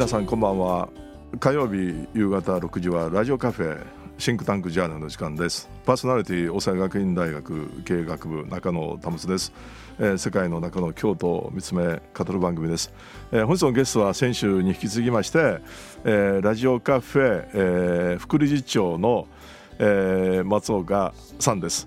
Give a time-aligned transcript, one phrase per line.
[0.00, 0.88] 皆さんこんばんは。
[1.40, 3.86] 火曜日夕方6時はラジオカフェ
[4.16, 5.68] シンクタンクジャーナルの時間です。
[5.84, 9.52] パーソナリティ大阪学院大学経営学部中野保です、
[9.98, 12.94] えー、世界の中の京都を見つめ語る番組です、
[13.30, 15.58] えー、本日のゲストは先週に引き継ぎまして、
[16.04, 19.28] えー、ラジオカフェ、えー、副理事長の、
[19.78, 21.86] えー、松岡さんです。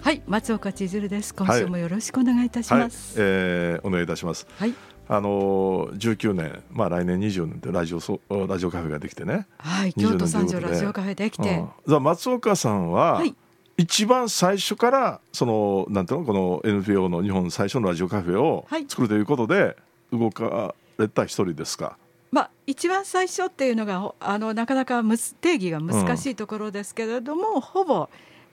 [0.00, 1.34] はい松岡千鶴です。
[1.34, 4.46] 今週もよろしくお願いいたします、はいはい、えー、お願いいたします。
[4.56, 4.74] はい
[5.08, 13.34] あの19年、まあ、来年20年でラジオそラジオカフェができてね、はい、京都三条ラジオカフェできて、うん、松岡さんは、はい、
[13.76, 19.76] 一番最初からそのなんていうのこの NPO の日本最初のラジオカフェを作るということで
[20.12, 21.96] 動かれた一人ですか？
[22.32, 25.02] まあ、一番最初っていうのがあのなかなか
[25.40, 28.08] 定義が難しいところですけれども、うん、ほぼ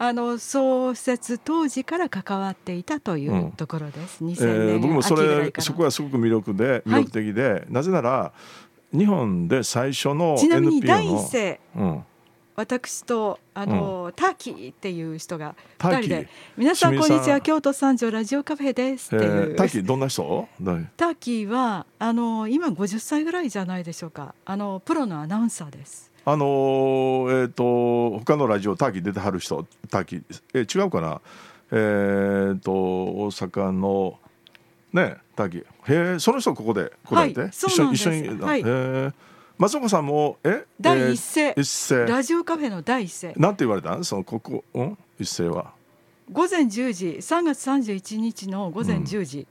[0.07, 4.23] あの創設当時から関わっていたというところです。
[4.23, 8.33] うん、2000年、えー、僕もそれそこはすごく魅力で魅力的で、はい、なぜなら
[8.91, 12.03] 日本で最初の NPO のちなみに第一声、うん、
[12.55, 20.47] 私とあの、うん、ターキーっていう人が二人で「皆さんこんにちは京都三条ラジオカフェです」っていう、えー、ターキーどんな人？
[20.97, 24.35] ターキーはあの今50歳ぐらいじゃないでしょうか。
[24.45, 26.12] あのプロのアナウンサーです。
[26.25, 31.21] あのー、えっ、ー、と他のラジオターキー出てはる人ターキーえ違うかな？
[31.71, 34.19] えっ、ー、と大阪の
[34.93, 39.11] ねターキーへえその人ここで来られて、はい、一緒一緒に、はい、へえ
[39.57, 40.65] 松岡さんもえ？
[40.79, 42.07] 第一声,、一声。
[42.07, 43.33] ラジオカフェの第一声。
[43.35, 44.03] なんて言われたん？
[44.03, 45.73] そのここ、うん、一声は。
[46.31, 49.47] 午前10時3月31日の午前10時、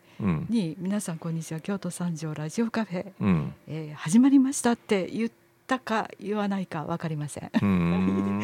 [0.48, 1.60] に皆さんこんにちは。
[1.60, 5.30] 京都三条ラジオカフェ、うん、えー、始まりましたって言っ
[5.66, 7.66] たか言わないか分かりません。
[7.66, 8.42] ん。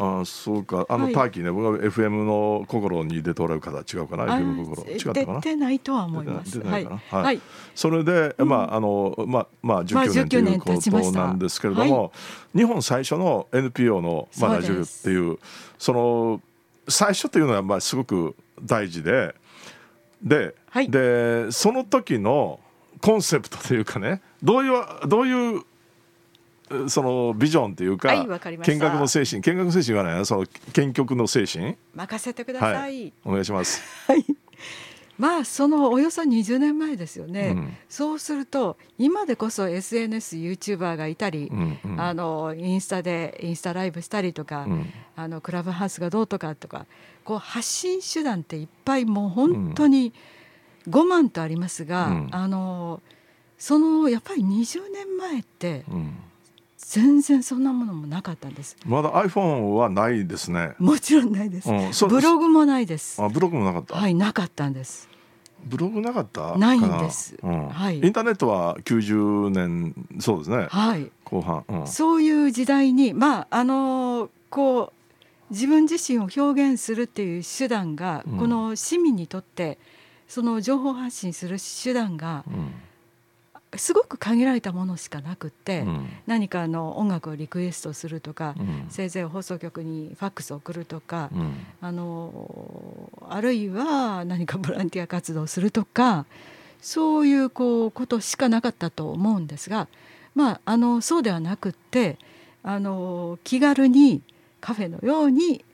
[0.00, 0.86] あそうか。
[0.88, 1.50] あの、はい、ターキーね。
[1.50, 4.84] 僕は FM の心に出ておられる方違うかな？FM 心。
[4.84, 5.40] 違ったかな？
[5.40, 6.60] 出てないとは思います。
[6.60, 7.40] はい、はい、
[7.74, 12.10] それで、うん、まああのまあまあ19年ということなんですけれども、は
[12.54, 15.38] い、日本最初の NPO の、まあ、ラジオっていう
[15.78, 16.40] その
[16.86, 19.34] 最初というのはまあすごく大事で
[20.22, 20.54] で,、
[20.88, 22.60] でその時の
[23.00, 25.62] コンセプトというかねどういうどういう
[26.88, 31.76] そのビジョンというか、はい、見学の精神見学の精神はねその見曲の精神？
[31.94, 33.82] 任せてください、はい、お願いします。
[34.06, 34.24] はい。
[35.18, 46.86] まあそのおよそ20年前ですよね、うん、そうすると今でこそ SNSYouTuber がいたり、うんうん、あのインスタでインスタライブしたりとか、うん、あのクラブハウスがどうとかとか
[47.24, 50.12] こう発信手段っていっぱいもう本当に
[50.88, 53.02] 5万とありますが、うん、あの
[53.58, 56.14] そのやっぱり20年前って、うん
[56.78, 58.76] 全然そんなものもなかったんです。
[58.86, 60.74] まだ iPhone はないですね。
[60.78, 63.20] もちろんないです、うん、ブログもないです。
[63.20, 63.96] あブログもなかった？
[63.96, 65.08] はいなかったんです。
[65.64, 66.74] ブログなかったな？
[66.74, 74.92] いんです、うん、はい、インターネットは90年そうですね、はい、後半、うん、そういう時代にまああのー、こ
[75.50, 79.78] う自分自身を表現するっていう手段が、この市民にとって
[80.28, 82.72] その情報発信する手段が、うん
[83.78, 96.26] すごく限られたものしかなくって、うん、何かの音楽をリクエストするとか、うん、せいぜい放送局にファックスを送るとか、うん、あのあるいは何かボランティア活動をするとか
[96.80, 99.88] そういうこうことしかなかったと思うんですが、
[100.34, 102.18] まあ、あのそうではなくって
[102.62, 104.22] あの気軽に
[104.60, 105.64] カフェのように、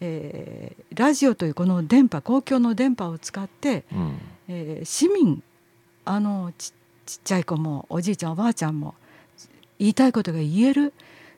[0.00, 5.42] えー、ラジオというこの電波公共の電波を使って、うん、えー、市民
[6.04, 6.72] あのち
[7.06, 8.94] ちっちゃい子もおじいちゃんおばあちゃんも
[9.78, 10.92] 言いたいことが言える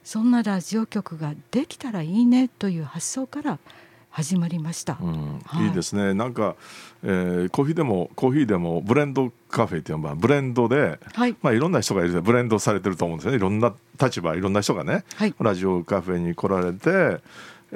[0.04, 3.58] そんなラジオ局ができたらいいねという発想から
[4.16, 6.14] 始まりました、うんはい、いいですね。
[6.14, 6.56] なんか、
[7.02, 11.36] えー、コーヒーでもコーヒーでもブレンドカフェっていうのはブレンドで、はい。
[11.42, 13.36] まあ、いろんな人がいるブレンドされてると思うんですよね。
[13.36, 17.20] いろんな立場いろんな人がね、はい、ラジオカフェに来られて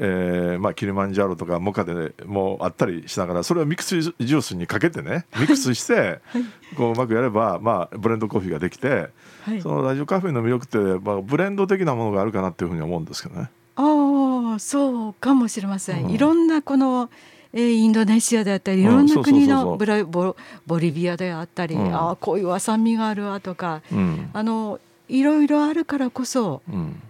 [0.02, 6.44] えーまあ、キリマンジャロとかモカでもあったりしながらそれをミックスジュースにかけてねミックスして、はい、
[6.74, 9.10] こううまくやれば、まあ、ブレンドコーヒーができて、
[9.42, 13.50] はい、そのラジオカフェの魅力って、まあ、ブレンド的なものがあるかなっていうふうに思うんですけどね。
[13.76, 16.06] ああそうかもしれません。
[16.06, 17.10] うん、いろんなこの
[17.52, 20.36] えー、インドネシアであったりいろんな国のブラボ
[20.66, 27.02] ボリビアであったり、うん、あこういうわさみがあるわとか、うん、あのいろいろあるからこそ、うん、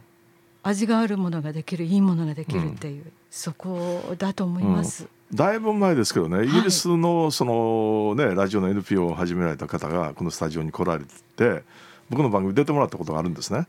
[0.62, 5.06] 味があるものができるいいものができるっていう、うん、そこだと思います。
[5.30, 11.04] うん、だいぶ前ですけどねイギリスのそのね、ラジオの NPO を始められた方がこのスタジオに来られ
[11.36, 11.62] て
[12.10, 13.66] 僕の番組出てもらったことがあるんですね。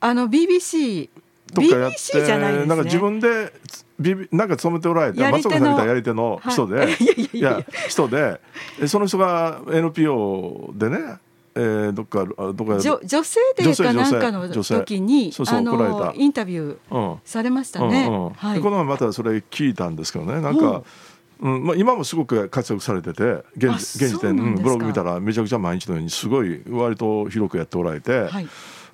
[0.00, 1.08] あの BBC
[1.54, 3.52] とかやって、ね、なんか自分で
[3.98, 8.40] ビなんか勤めておられた松岡さんみたいなやり手の人で、はい、いや人で
[8.86, 10.98] その人が NPO でね
[11.54, 18.06] えー、どっかどっか女女性デーかなんかの時にそうそうあのインタビューされましたね。
[18.06, 18.26] うんうん。
[18.26, 20.40] うんはい、この前またそれ聞いたんですけどね。
[20.40, 20.82] なんか、
[21.40, 21.66] うん。
[21.66, 28.48] まあ、今もすごく活躍されてて現現時点、うん、ブログ見たらめちゃくちゃ毎日のようにすごい割と広くやっておられて、はい、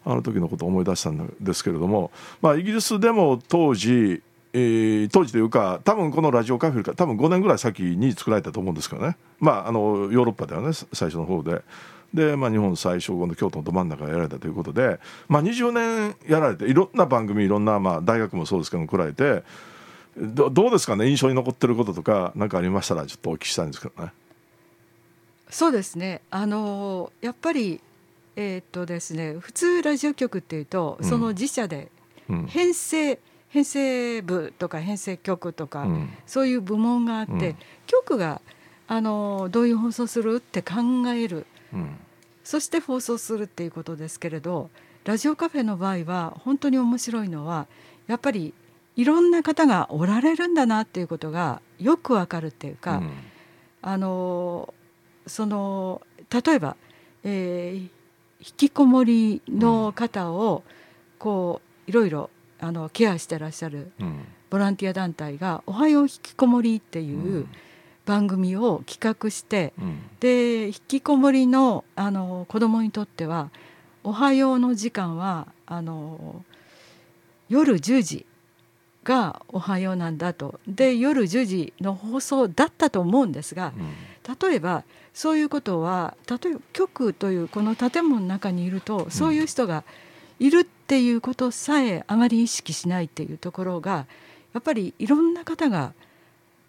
[0.04, 2.10] あの時のことを思い出したんですけれども、
[2.40, 4.22] まあ、イギリスでも当時
[4.54, 9.16] えー、当時というか多分このラジオカフェか多分5年ぐらい先に作られたと思うんですけどね。
[9.38, 11.62] まああのヨーロッパではね最初の方で。
[12.14, 19.42] で、まあ、日本最小の京都のど真ん中やられたということで、まあ、20年やられていろんな番組いろんな、まあ、大学もそうですけど来られて
[20.16, 24.12] どどうですかね印象に残ってることとか何かありましたらちょっとお聞きしたいんですけどね。
[25.50, 26.20] そうですね。
[26.30, 27.80] あのやっぱり
[28.36, 31.90] えー、っとですね普通ラジオ局っていうと、その自社で
[32.48, 33.18] 編成、うん、
[33.48, 37.56] 編成部とか編成局とか、うん、そういう部門があって、うん、
[37.86, 38.40] 局が
[38.86, 40.76] あのどういう放送するって考
[41.14, 41.46] える、
[42.44, 44.70] そして放送するっていうことですけれど
[45.04, 47.66] ラジオカフェの場合は本当に面白いのは
[48.06, 48.54] やっぱり
[48.96, 53.12] いろんな方がおられるんだなっていうことがよくわかるっていうか、うん、
[53.82, 54.74] あの
[55.26, 56.76] その例えば、
[57.22, 57.88] えー、引
[58.56, 60.64] きこもりの方を
[61.18, 62.30] こういろいろ
[62.60, 63.92] あのケアしてらっしゃる
[64.50, 67.46] ボランティア団体が「おはよう引きこもり」っていう
[68.08, 73.50] 番組を企画して、うん、で引きこもりのあの子どもにとっては
[74.02, 76.42] 「おはよう」の時間はあの
[77.50, 78.26] 夜10時
[79.04, 80.58] が「おはよう」なんだと。
[80.66, 83.74] で夜10時の放送だったと思うんですが、
[84.40, 89.84] 例えばそういうことは例えば局というこの建物の中にいるとそういう人が
[90.40, 94.06] いるっていうことさえあまり意識しないっていうところが
[94.54, 95.92] やっぱりいろんな方が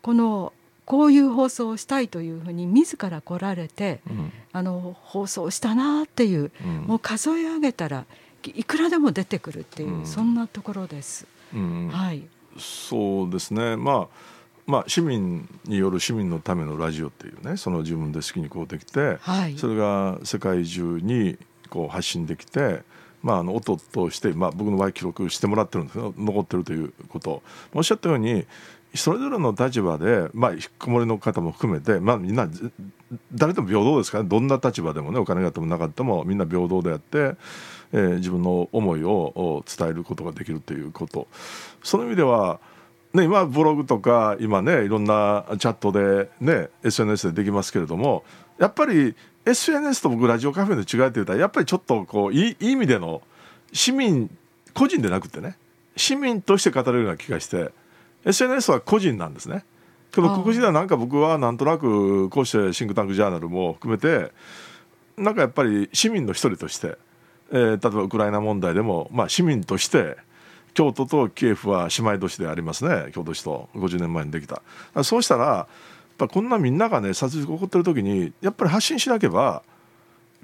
[0.01, 0.51] この
[0.89, 8.05] こういう放送をしたいというふうに自ら来られて、うん、あの放送したなっていう、うん、もう数え上げたら
[8.43, 11.27] いくらでも出てくるっていう、うん、そんなところです。
[11.53, 12.23] はい、
[12.57, 21.37] そうですね、まあまあ、市民による市民のためのラジオっていうねその自分で好きにこうできて、はい、それが世界中に
[21.69, 22.81] こう発信できて、
[23.21, 27.43] まあ、あの音として、まあ、僕の場合記録してもらってるんですけど残ってるということ。
[27.75, 28.47] おっしゃったように
[28.95, 32.49] それぞれの立場で、まあ、引きこもりの方も含めて、まあ、みんな
[33.31, 37.35] 誰でも平等ですから、どんな立場でもねお金があってもなかったもみんな平等であって、
[37.91, 41.27] えー、自分の思いを伝えることができるということ。
[41.83, 42.59] その意味では、
[43.13, 48.23] ね、今ブログとか今ねいろんなチャットで、ね、SNS でできますけれども
[48.59, 49.15] やっぱり
[49.45, 53.23] SNS と僕ラジオカフェの違いって言ったらやっぱりちょっとこういいいい意味での
[53.73, 54.29] 市民
[54.75, 55.57] 個人でなくてね
[55.95, 57.71] 市民として語れるような気がして
[58.25, 59.63] SNS は個人なんですね。
[60.11, 64.31] けどここ時代なんか僕はなんとなくこうしてシンクタンクジャーナルも含めて
[65.17, 66.97] なんかやっぱり市民の一人として、
[67.51, 70.17] えー、例えばウクライナ問題でも、まあ、市民として
[70.73, 74.63] 京都とキエフは姉妹都市でありますね京都市と50年前にできた
[75.03, 75.67] そうしたら
[76.19, 79.63] ぱこんなみんながね殺人が起こってる時にやっぱり発信しなければ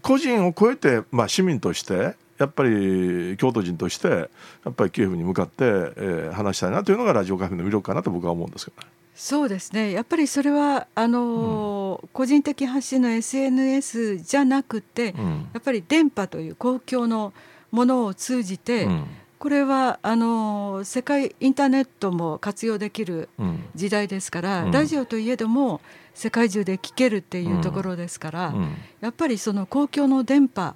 [0.02, 4.28] 個人を超えて、まあ、市民としてやっぱり京都人としてや
[4.70, 8.88] っぱりキエフに向かって、えー、話したいなというのがラジオカフェの魅力かなと僕は思うんですけどね。
[9.16, 9.92] そうですね。
[9.94, 17.32] やっぱりそれはあの、うん、個人的発信の SNS じゃなくて、うん、やっぱり電波という公共の
[17.72, 19.06] ものを通じて、うん、
[19.40, 23.30] これはあの世界インターネットも活用できる
[23.74, 25.80] 時代ですから、うん、ラジオといえども
[26.14, 30.76] 世界中で聞けるっていうところですから、うん、やっぱりその公共の電波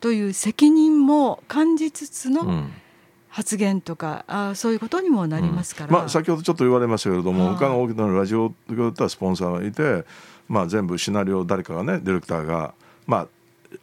[0.00, 2.68] という責任も感じつつの、
[3.28, 10.06] 発言とかあそういうことにもなりますから、まあ、先ほどちょっと言われましたけれども他の大きなラジオ局だスポンサーがいて、
[10.48, 12.74] まあ、全部シナリオ誰かがねディレクターが、
[13.06, 13.28] ま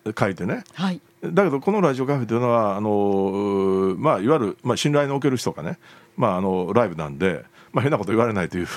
[0.05, 5.77] あ、書いてね、はい、だけどこのラジオカフェというのはあの、まあ、いわゆる、まあ、信頼のおける人がね、
[6.17, 8.67] まあ、あのライブなんで、まあ、変なこと言われないという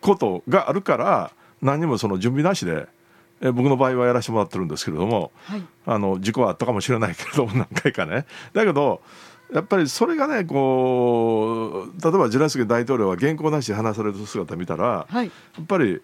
[0.00, 2.88] ことがあるから何にもその準備なしで。
[3.40, 8.26] え僕の場合はやらせてもらってるんですけれども、はい、あの事故はあったかもしれないけれども何回かね。
[8.52, 9.02] だけど
[9.52, 15.30] やっぱりそれがねこう例えばゼレンスキー大統領は原稿なしで話される姿見たら、はい、や
[15.62, 16.00] っぱり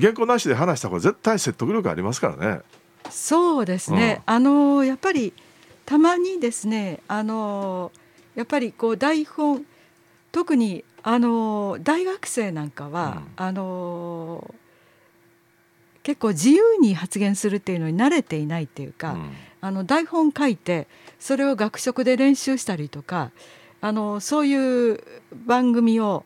[0.00, 2.60] 原稿なしで話した方が絶対説得力ありますからね。
[3.10, 5.32] そうですね、うん、あのやっぱり
[5.86, 7.90] たまにですねあの
[8.34, 9.64] やっぱりこう台本
[10.30, 14.54] 特にあの大学生なんかは、うん、あの
[16.08, 20.86] 結構自由に発言するっていうのに慣れていないっていうか、うん、あの台本書いて
[21.20, 23.30] それを学食で練習したりとか
[23.82, 25.02] あのそういう
[25.44, 26.24] 番組を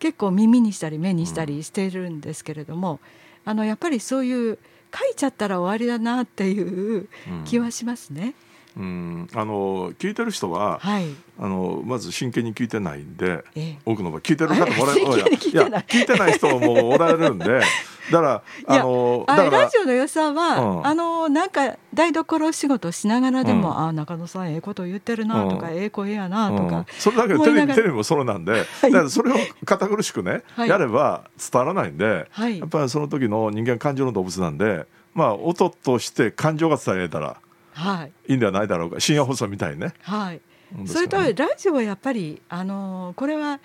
[0.00, 3.00] 結構耳にしたり目にしたりしているんですけれども、
[3.46, 4.58] あのやっぱりそういう
[4.94, 7.08] 書いちゃったら終わりだなっていう
[7.46, 8.34] 気はしますね。
[8.76, 8.82] うん。
[8.82, 11.06] うんあの聞いてる人は、はい、
[11.38, 15.06] あのまず真剣に聞いてないんで、ええ、多くの場合聞いてる方もおられる。
[15.06, 17.62] いや聞いてない人もおられるんで
[18.10, 37.36] だからあのラジオの良さは、うん、あのなんか台所仕事しながらでも、うん、あ中野さんええこと言ってるなとか、うん、ええ声やなとか、うん、それだけテレビテレビもそうなんで、はい、だからそれを堅苦しくね、はい、やれば伝わらないんで、はい、やっぱりその時の人間感情の動物なんでまあ音として感情が伝えられたら。
[37.74, 39.00] はい、いいんではないだろうか。
[39.00, 39.94] 深夜放送みたいね。
[40.02, 40.40] はい、
[40.74, 43.60] ね、それとラジオはやっぱりあのこれは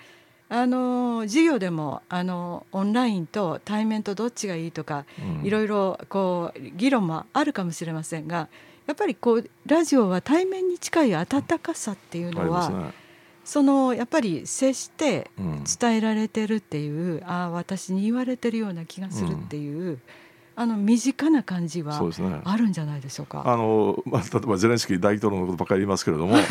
[0.50, 8.48] あの授業でもあのオンラインと対面とどっちがいいとか、うん、いろいろこう議論もあるかもしれませんが
[8.86, 12.92] やっぱりこうラジオは対面に近い温かさっていうのは、ね、
[13.44, 15.30] そのやっぱり接して
[15.80, 19.80] 伝えられてるっていう、うん、ああ私に言われてるような気がするっていう。
[19.82, 20.00] うん
[20.60, 22.02] あの身近な感じは
[22.42, 23.42] あるんじゃないでしょうか。
[23.42, 26.44] うね、あのまあ例えばゼレンスキー大統領のことばかり言いますけれども、はい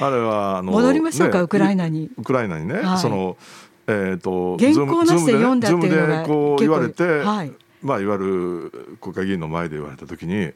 [0.00, 2.10] あれはあの戻りましょうか、ね、ウクライナに。
[2.18, 3.38] ウクライナにね、はい、その
[3.86, 10.52] えっ、ー、と原稿なしで読んだっていうのが、ね、こう言われて、はい、まあいわゆる国会議員の前で言われた時に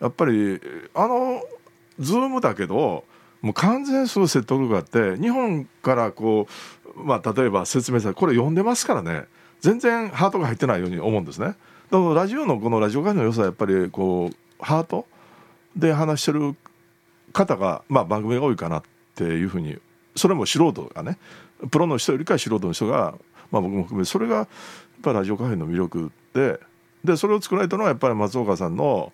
[0.00, 0.58] やっぱり
[0.94, 1.42] あの
[1.98, 3.04] ズームだけど。
[3.42, 6.48] もう完全そう説得力があって日本からこ
[6.96, 9.26] う、まあ、例えば説明されこれ読んでますからね
[9.60, 11.54] 全然ハートが入ってないように思うんですね。
[11.90, 15.06] ラジオのこのラジオ界の良さはやっぱりこうハート？
[15.76, 16.56] で話してる
[17.34, 18.82] 方が、まあ、番組が多いかなっ
[19.14, 19.76] ていうふうに
[20.14, 21.18] それも素人がね
[21.70, 23.14] プロの人よりか素人の人が、
[23.50, 24.48] まあ、僕も含めそれがやっ
[25.02, 26.58] ぱりラジオカフェの魅力で
[27.04, 29.12] でそれを作られたのはやっぱり松岡さんの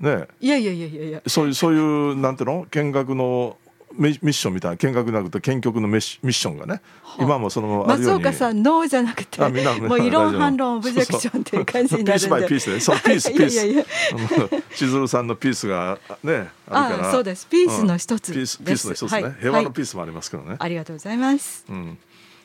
[0.00, 1.22] ねいやいやいやいやいや。
[1.26, 2.66] そういうそういうなんていうの？
[2.70, 3.58] 見学の
[3.96, 12.24] ミッションみたいな見学なくて建局のミッションがね、はあ、今もその松岡さんノーじゃなくてもう異論反論オブジェクションっていう感じになるんで。
[12.24, 14.76] ピースバイピースでそうピース ピース。
[14.76, 17.12] 千鶴さんのピースがねあるから。
[17.12, 17.46] そうです。
[17.46, 21.98] ピースの一つ、ピースピースの一つね、はい、平和のピースもありますけどね、はい、ありがとうございます、うん。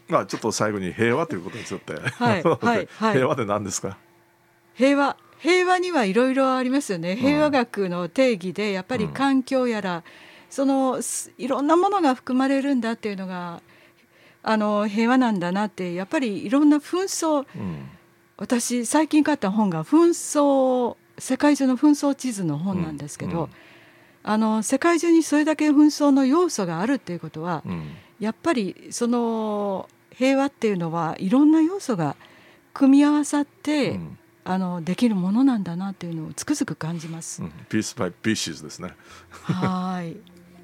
[0.08, 2.88] まあちょっと最後に平和ということについて、 はい。
[3.14, 3.98] 平和で何ですか？
[4.76, 5.18] 平和。
[5.40, 7.16] 平和にはいろいろありますよね。
[7.16, 10.04] 平和学の定義でやっぱり環境やら、うん
[10.50, 11.00] その
[11.38, 13.62] いろんなものが含まれるんだっていうのが
[14.42, 17.90] あの平和なんだなってやっぱりいろんな紛争、うん、
[18.38, 23.50] 私最近買った本が紛争世界中の紛争地図の本なんですけど、うんうん、
[24.24, 27.62] あの世界中にそれだけ紛争の要素があるっていうことは、
[28.22, 32.16] やっぱりその平和っていうのはいろんな要素が
[32.74, 34.00] 組み合わさって、
[34.46, 37.44] あのできるものなんだなっていうのをつくづく感じます。
[37.68, 38.94] ピースバイピーシーズですね。
[39.30, 40.16] はい。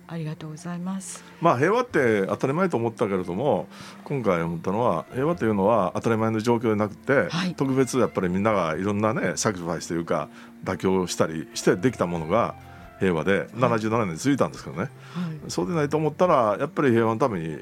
[0.08, 1.24] ありがとうございます。
[1.42, 3.68] まあ平和って当たり前と思ったけれども
[4.04, 10.30] 今回思ったのは平和というのは当たり前の状況でなくて、はい、特別やっぱりみんながいろんなねサクリファイスというか
[10.64, 12.56] 妥協したりしてできたものが
[13.00, 14.90] 平和で77年続いたんですけどね、はい、
[15.50, 17.62] そうでないと思ったらやっぱり平和のためにね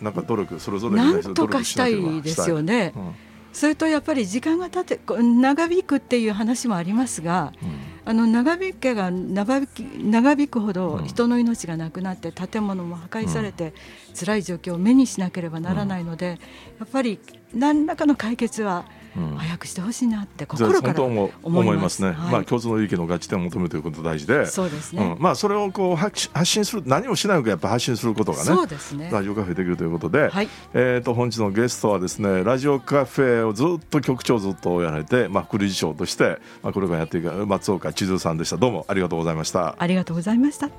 [0.00, 2.92] なんか努力それぞれみんな努力したいですよね。
[2.96, 3.14] うん。
[3.52, 7.70] それとやっぱり時間が経って長引くっていう話もありますが、うん、
[8.04, 13.74] あの長引けが長引き長引くほど人の命がなくなって建物も破壊されて
[14.18, 16.38] 辛い状況を目にしなければならないので、
[16.78, 17.18] やっぱり
[17.54, 21.30] 何らかの解決は早くしてほしいなって心から思
[21.74, 22.12] いますね。
[22.12, 25.14] はい、まあ共通の意見の合致点を求めるということ大事で、そうですね。
[25.16, 29.10] うん、まあそれをこう発信する何もしないかやっぱ発信することがね、そうですね。
[29.12, 38.56] ラジオカフェできるということで、はい、えっ、と本日のゲストはですねラジオカフェをずっと局長ずっとやられて、まあ副理事長としてまあこれからやっていく松岡千鶴さんでした。
[38.56, 39.76] どうもありがとうございました。
[39.78, 40.70] ありがとうございました。